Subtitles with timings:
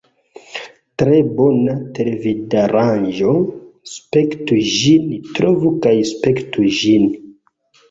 [1.01, 3.35] Tre bona televidaranĝo;
[3.93, 7.09] spektu ĝin trovu kaj spektu ĝin!